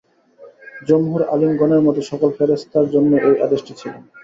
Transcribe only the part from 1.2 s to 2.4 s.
আলিমগণের মতে, সকল